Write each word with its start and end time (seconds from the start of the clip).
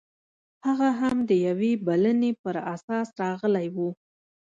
هغه 0.65 0.89
هم 0.99 1.17
د 1.29 1.31
یوې 1.47 1.71
بلنې 1.85 2.31
پر 2.43 2.55
اساس 2.75 3.07
راغلی 3.21 3.67
و 3.75 3.77